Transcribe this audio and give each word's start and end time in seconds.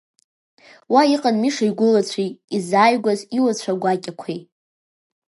Уа 0.93 1.01
иҟан 1.15 1.35
Миша 1.41 1.65
игәылацәеи, 1.69 2.29
изааигәаз 2.55 3.19
иуацәа 3.37 3.73
гәакьақәеи. 3.81 4.39